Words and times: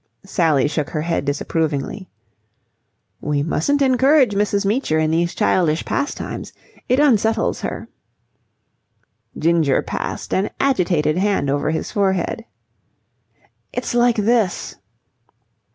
Sally 0.25 0.67
shook 0.67 0.89
her 0.89 1.03
head 1.03 1.25
disapprovingly. 1.25 2.09
"You 3.21 3.43
mustn't 3.43 3.83
encourage 3.83 4.33
Mrs. 4.33 4.65
Meecher 4.65 4.97
in 4.97 5.11
these 5.11 5.35
childish 5.35 5.85
pastimes. 5.85 6.53
It 6.89 6.99
unsettles 6.99 7.61
her." 7.61 7.87
Ginger 9.37 9.83
passed 9.83 10.33
an 10.33 10.49
agitated 10.59 11.19
hand 11.19 11.51
over 11.51 11.69
his 11.69 11.91
forehead. 11.91 12.45
"It's 13.71 13.93
like 13.93 14.15
this..." 14.17 14.77